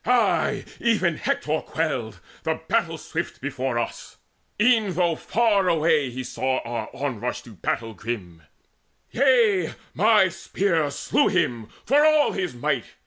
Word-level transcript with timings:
Ay, 0.03 0.65
even 0.79 1.15
Hector 1.17 1.61
quailed, 1.61 2.19
the 2.41 2.59
battle 2.67 2.97
swift, 2.97 3.39
Before 3.39 3.77
us, 3.77 4.17
e'en 4.59 4.93
though 4.95 5.15
far 5.15 5.67
away 5.69 6.09
he 6.09 6.23
saw 6.23 6.57
Our 6.61 6.89
onrush 6.91 7.43
to 7.43 7.51
grim 7.53 7.59
battle. 7.61 8.41
Yea, 9.11 9.75
my 9.93 10.27
spear 10.29 10.89
Slew 10.89 11.27
him, 11.27 11.67
for 11.85 12.03
all 12.03 12.31
his 12.31 12.55
might. 12.55 12.85